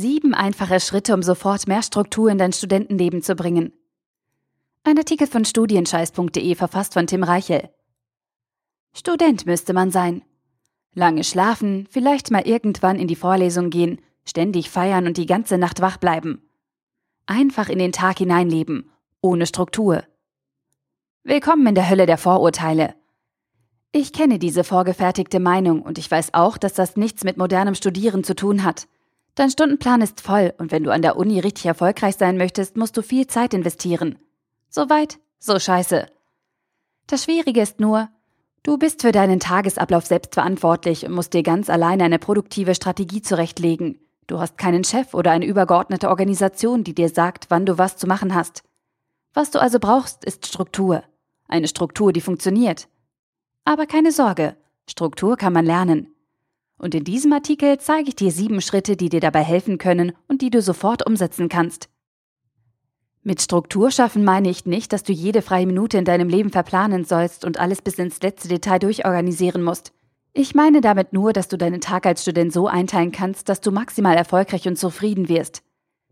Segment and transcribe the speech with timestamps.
[0.00, 3.74] Sieben einfache Schritte, um sofort mehr Struktur in dein Studentenleben zu bringen.
[4.82, 7.68] Ein Artikel von studienscheiß.de verfasst von Tim Reichel.
[8.94, 10.22] Student müsste man sein.
[10.94, 15.82] Lange schlafen, vielleicht mal irgendwann in die Vorlesung gehen, ständig feiern und die ganze Nacht
[15.82, 16.48] wach bleiben.
[17.26, 18.90] Einfach in den Tag hineinleben,
[19.20, 20.04] ohne Struktur.
[21.24, 22.94] Willkommen in der Hölle der Vorurteile.
[23.92, 28.24] Ich kenne diese vorgefertigte Meinung und ich weiß auch, dass das nichts mit modernem Studieren
[28.24, 28.88] zu tun hat.
[29.34, 32.96] Dein Stundenplan ist voll und wenn du an der Uni richtig erfolgreich sein möchtest, musst
[32.96, 34.18] du viel Zeit investieren.
[34.68, 36.06] So weit, so scheiße.
[37.06, 38.08] Das Schwierige ist nur,
[38.62, 43.22] du bist für deinen Tagesablauf selbst verantwortlich und musst dir ganz alleine eine produktive Strategie
[43.22, 43.98] zurechtlegen.
[44.26, 48.06] Du hast keinen Chef oder eine übergeordnete Organisation, die dir sagt, wann du was zu
[48.06, 48.62] machen hast.
[49.34, 51.02] Was du also brauchst, ist Struktur.
[51.48, 52.88] Eine Struktur, die funktioniert.
[53.64, 54.56] Aber keine Sorge,
[54.88, 56.14] Struktur kann man lernen.
[56.80, 60.40] Und in diesem Artikel zeige ich dir sieben Schritte, die dir dabei helfen können und
[60.40, 61.90] die du sofort umsetzen kannst.
[63.22, 67.04] Mit Struktur schaffen meine ich nicht, dass du jede freie Minute in deinem Leben verplanen
[67.04, 69.92] sollst und alles bis ins letzte Detail durchorganisieren musst.
[70.32, 73.72] Ich meine damit nur, dass du deinen Tag als Student so einteilen kannst, dass du
[73.72, 75.62] maximal erfolgreich und zufrieden wirst.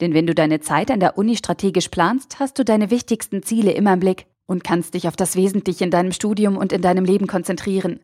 [0.00, 3.72] Denn wenn du deine Zeit an der Uni strategisch planst, hast du deine wichtigsten Ziele
[3.72, 7.04] immer im Blick und kannst dich auf das Wesentliche in deinem Studium und in deinem
[7.04, 7.98] Leben konzentrieren.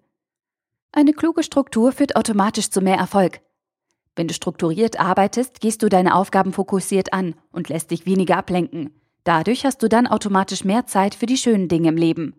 [0.93, 3.41] Eine kluge Struktur führt automatisch zu mehr Erfolg.
[4.17, 8.91] Wenn du strukturiert arbeitest, gehst du deine Aufgaben fokussiert an und lässt dich weniger ablenken.
[9.23, 12.35] Dadurch hast du dann automatisch mehr Zeit für die schönen Dinge im Leben.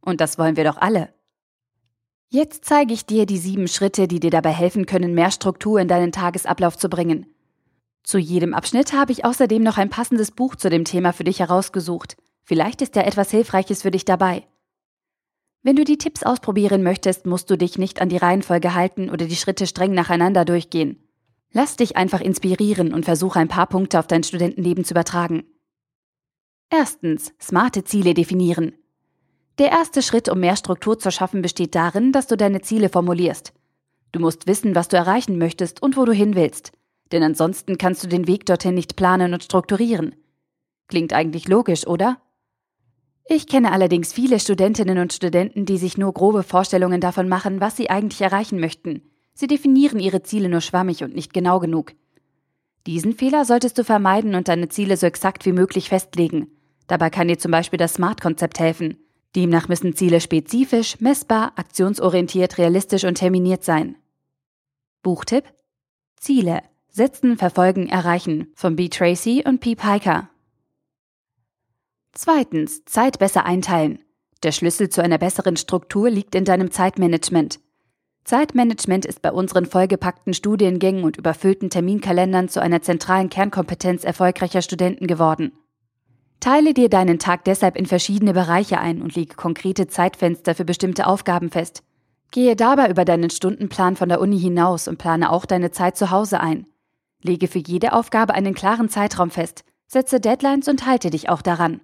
[0.00, 1.14] Und das wollen wir doch alle.
[2.28, 5.88] Jetzt zeige ich dir die sieben Schritte, die dir dabei helfen können, mehr Struktur in
[5.88, 7.26] deinen Tagesablauf zu bringen.
[8.02, 11.40] Zu jedem Abschnitt habe ich außerdem noch ein passendes Buch zu dem Thema für dich
[11.40, 12.16] herausgesucht.
[12.42, 14.46] Vielleicht ist ja etwas Hilfreiches für dich dabei.
[15.64, 19.24] Wenn du die Tipps ausprobieren möchtest, musst du dich nicht an die Reihenfolge halten oder
[19.24, 21.02] die Schritte streng nacheinander durchgehen.
[21.52, 25.44] Lass dich einfach inspirieren und versuche ein paar Punkte auf dein Studentenleben zu übertragen.
[26.68, 28.74] Erstens, smarte Ziele definieren.
[29.58, 33.54] Der erste Schritt, um mehr Struktur zu schaffen, besteht darin, dass du deine Ziele formulierst.
[34.12, 36.72] Du musst wissen, was du erreichen möchtest und wo du hin willst.
[37.10, 40.14] Denn ansonsten kannst du den Weg dorthin nicht planen und strukturieren.
[40.88, 42.20] Klingt eigentlich logisch, oder?
[43.26, 47.76] Ich kenne allerdings viele Studentinnen und Studenten, die sich nur grobe Vorstellungen davon machen, was
[47.76, 49.02] sie eigentlich erreichen möchten.
[49.32, 51.92] Sie definieren ihre Ziele nur schwammig und nicht genau genug.
[52.86, 56.48] Diesen Fehler solltest du vermeiden und deine Ziele so exakt wie möglich festlegen.
[56.86, 58.98] Dabei kann dir zum Beispiel das SMART-Konzept helfen.
[59.34, 63.96] Demnach müssen Ziele spezifisch, messbar, aktionsorientiert, realistisch und terminiert sein.
[65.02, 65.44] Buchtipp:
[66.16, 66.62] Ziele.
[66.88, 68.88] Setzen, verfolgen, erreichen von B.
[68.88, 69.74] Tracy und P.
[69.74, 70.30] Piker.
[72.14, 73.98] Zweitens, Zeit besser einteilen.
[74.44, 77.58] Der Schlüssel zu einer besseren Struktur liegt in deinem Zeitmanagement.
[78.24, 85.06] Zeitmanagement ist bei unseren vollgepackten Studiengängen und überfüllten Terminkalendern zu einer zentralen Kernkompetenz erfolgreicher Studenten
[85.08, 85.52] geworden.
[86.40, 91.06] Teile dir deinen Tag deshalb in verschiedene Bereiche ein und lege konkrete Zeitfenster für bestimmte
[91.06, 91.82] Aufgaben fest.
[92.30, 96.10] Gehe dabei über deinen Stundenplan von der Uni hinaus und plane auch deine Zeit zu
[96.10, 96.66] Hause ein.
[97.22, 101.80] Lege für jede Aufgabe einen klaren Zeitraum fest, setze Deadlines und halte dich auch daran.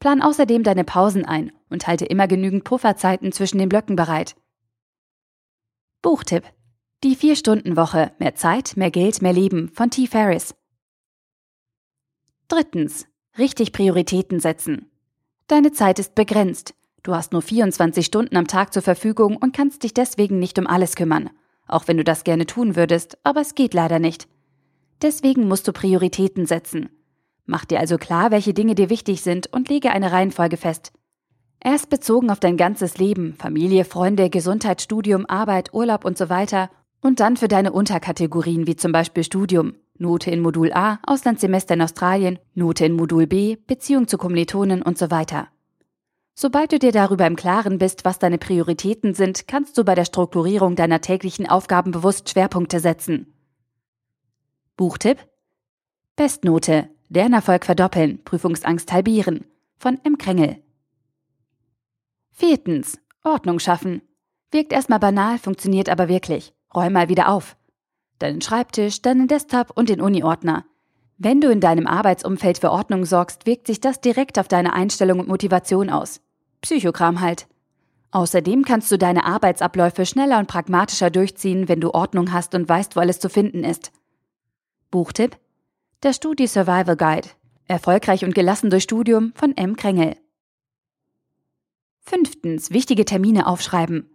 [0.00, 4.34] Plan außerdem deine Pausen ein und halte immer genügend Pufferzeiten zwischen den Blöcken bereit.
[6.02, 6.44] Buchtipp.
[7.04, 8.12] Die Vier-Stunden-Woche.
[8.18, 10.06] Mehr Zeit, mehr Geld, mehr Leben von T.
[10.06, 10.54] Ferris.
[12.48, 13.06] Drittens.
[13.38, 14.90] Richtig Prioritäten setzen.
[15.46, 16.74] Deine Zeit ist begrenzt.
[17.02, 20.66] Du hast nur 24 Stunden am Tag zur Verfügung und kannst dich deswegen nicht um
[20.66, 21.30] alles kümmern.
[21.66, 24.28] Auch wenn du das gerne tun würdest, aber es geht leider nicht.
[25.02, 26.88] Deswegen musst du Prioritäten setzen.
[27.50, 30.92] Mach dir also klar, welche Dinge dir wichtig sind und lege eine Reihenfolge fest.
[31.58, 36.70] Erst bezogen auf dein ganzes Leben, Familie, Freunde, Gesundheit, Studium, Arbeit, Urlaub und so weiter.
[37.00, 41.82] Und dann für deine Unterkategorien wie zum Beispiel Studium, Note in Modul A, Auslandssemester in
[41.82, 45.48] Australien, Note in Modul B, Beziehung zu Kommilitonen und so weiter.
[46.34, 50.04] Sobald du dir darüber im Klaren bist, was deine Prioritäten sind, kannst du bei der
[50.04, 53.34] Strukturierung deiner täglichen Aufgaben bewusst Schwerpunkte setzen.
[54.76, 55.18] Buchtipp
[56.14, 59.44] Bestnote Lernerfolg verdoppeln, Prüfungsangst halbieren.
[59.78, 60.16] Von M.
[60.16, 60.62] Krängel.
[62.30, 63.00] Viertens.
[63.24, 64.00] Ordnung schaffen.
[64.52, 66.54] Wirkt erstmal banal, funktioniert aber wirklich.
[66.72, 67.56] Räum mal wieder auf.
[68.20, 70.64] Deinen Schreibtisch, deinen Desktop und den Uni-Ordner.
[71.18, 75.18] Wenn du in deinem Arbeitsumfeld für Ordnung sorgst, wirkt sich das direkt auf deine Einstellung
[75.18, 76.20] und Motivation aus.
[76.62, 77.48] Psychokram halt.
[78.12, 82.94] Außerdem kannst du deine Arbeitsabläufe schneller und pragmatischer durchziehen, wenn du Ordnung hast und weißt,
[82.94, 83.90] wo alles zu finden ist.
[84.90, 85.36] Buchtipp
[86.02, 87.28] der Studi Survival Guide.
[87.66, 89.76] Erfolgreich und gelassen durch Studium von M.
[89.76, 90.16] Krängel.
[92.00, 92.70] Fünftens.
[92.70, 94.08] Wichtige Termine aufschreiben.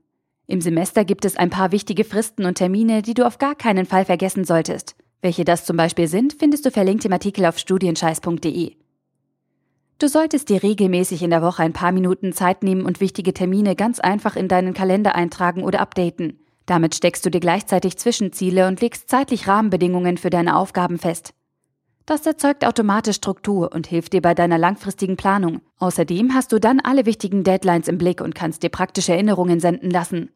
[0.47, 3.85] Im Semester gibt es ein paar wichtige Fristen und Termine, die du auf gar keinen
[3.85, 4.95] Fall vergessen solltest.
[5.21, 8.75] Welche das zum Beispiel sind, findest du verlinkt im Artikel auf studienscheiß.de.
[9.99, 13.75] Du solltest dir regelmäßig in der Woche ein paar Minuten Zeit nehmen und wichtige Termine
[13.75, 16.39] ganz einfach in deinen Kalender eintragen oder updaten.
[16.65, 21.35] Damit steckst du dir gleichzeitig Zwischenziele und legst zeitlich Rahmenbedingungen für deine Aufgaben fest.
[22.05, 25.61] Das erzeugt automatisch Struktur und hilft dir bei deiner langfristigen Planung.
[25.79, 29.89] Außerdem hast du dann alle wichtigen Deadlines im Blick und kannst dir praktische Erinnerungen senden
[29.89, 30.29] lassen.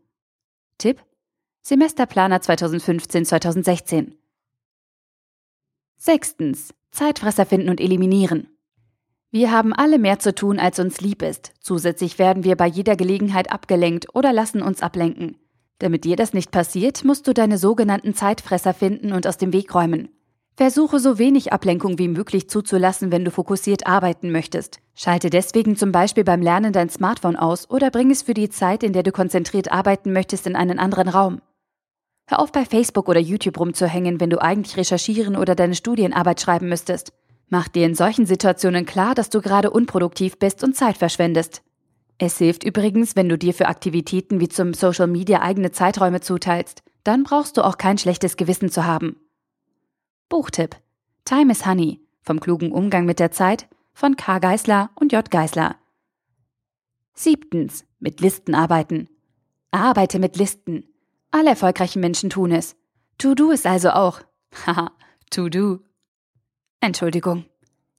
[0.80, 1.04] Tipp:
[1.62, 4.14] Semesterplaner 2015-2016.
[5.98, 6.74] Sechstens.
[6.92, 8.48] Zeitfresser finden und eliminieren.
[9.30, 11.54] Wir haben alle mehr zu tun, als uns lieb ist.
[11.60, 15.38] Zusätzlich werden wir bei jeder Gelegenheit abgelenkt oder lassen uns ablenken.
[15.78, 19.76] Damit dir das nicht passiert, musst du deine sogenannten Zeitfresser finden und aus dem Weg
[19.76, 20.10] räumen.
[20.60, 24.82] Versuche so wenig Ablenkung wie möglich zuzulassen, wenn du fokussiert arbeiten möchtest.
[24.94, 28.84] Schalte deswegen zum Beispiel beim Lernen dein Smartphone aus oder bring es für die Zeit,
[28.84, 31.42] in der du konzentriert arbeiten möchtest, in einen anderen Raum.
[32.28, 36.68] Hör auf bei Facebook oder YouTube rumzuhängen, wenn du eigentlich recherchieren oder deine Studienarbeit schreiben
[36.68, 37.14] müsstest.
[37.48, 41.62] Mach dir in solchen Situationen klar, dass du gerade unproduktiv bist und Zeit verschwendest.
[42.18, 46.84] Es hilft übrigens, wenn du dir für Aktivitäten wie zum Social Media eigene Zeiträume zuteilst.
[47.06, 49.16] Dann brauchst du auch kein schlechtes Gewissen zu haben.
[50.30, 50.76] Buchtipp:
[51.26, 54.38] Time is Honey vom klugen Umgang mit der Zeit von K.
[54.38, 55.30] Geisler und J.
[55.30, 55.76] Geisler.
[57.16, 59.10] Siebtens: Mit Listen arbeiten.
[59.72, 60.84] Arbeite mit Listen.
[61.32, 62.76] Alle erfolgreichen Menschen tun es.
[63.18, 64.22] To do ist also auch.
[64.68, 64.92] Haha,
[65.32, 65.80] to do.
[66.80, 67.46] Entschuldigung.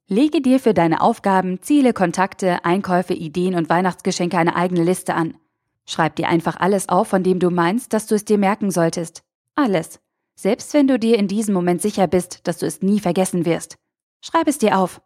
[0.07, 5.37] Lege dir für deine Aufgaben, Ziele, Kontakte, Einkäufe, Ideen und Weihnachtsgeschenke eine eigene Liste an.
[5.85, 9.25] Schreib dir einfach alles auf, von dem du meinst, dass du es dir merken solltest.
[9.57, 10.01] Alles.
[10.41, 13.77] Selbst wenn du dir in diesem Moment sicher bist, dass du es nie vergessen wirst.
[14.23, 15.03] Schreib es dir auf.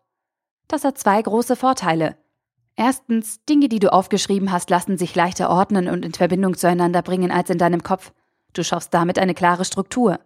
[0.68, 2.16] Das hat zwei große Vorteile.
[2.76, 7.32] Erstens, Dinge, die du aufgeschrieben hast, lassen sich leichter ordnen und in Verbindung zueinander bringen
[7.32, 8.12] als in deinem Kopf.
[8.52, 10.20] Du schaffst damit eine klare Struktur.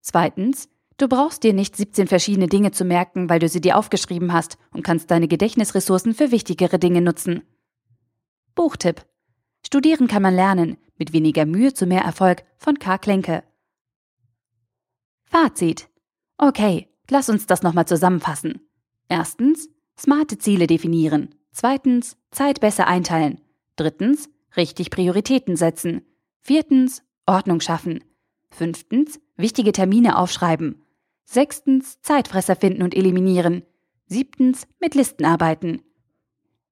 [0.00, 4.32] Zweitens, Du brauchst dir nicht 17 verschiedene Dinge zu merken, weil du sie dir aufgeschrieben
[4.32, 7.42] hast und kannst deine Gedächtnisressourcen für wichtigere Dinge nutzen.
[8.54, 9.04] Buchtipp.
[9.66, 12.98] Studieren kann man lernen, mit weniger Mühe zu mehr Erfolg von K.
[12.98, 13.42] Klenke.
[15.34, 15.88] Fazit.
[16.38, 18.60] Okay, lass uns das nochmal zusammenfassen.
[19.08, 21.34] Erstens, smarte Ziele definieren.
[21.50, 23.40] Zweitens, Zeit besser einteilen.
[23.74, 26.02] Drittens, richtig Prioritäten setzen.
[26.40, 28.04] Viertens, Ordnung schaffen.
[28.48, 30.84] Fünftens, wichtige Termine aufschreiben.
[31.24, 33.64] Sechstens, Zeitfresser finden und eliminieren.
[34.06, 35.82] Siebtens, mit Listen arbeiten.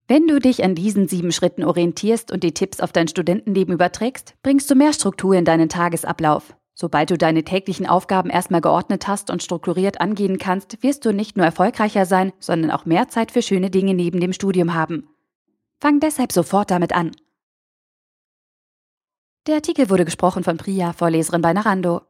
[0.07, 4.37] Wenn du dich an diesen sieben Schritten orientierst und die Tipps auf dein Studentenleben überträgst,
[4.45, 6.55] bringst du mehr Struktur in deinen Tagesablauf.
[6.83, 11.37] Sobald du deine täglichen Aufgaben erstmal geordnet hast und strukturiert angehen kannst, wirst du nicht
[11.37, 15.09] nur erfolgreicher sein, sondern auch mehr Zeit für schöne Dinge neben dem Studium haben.
[15.81, 17.13] Fang deshalb sofort damit an.
[19.47, 22.01] Der Artikel wurde gesprochen von Priya, Vorleserin bei Narando.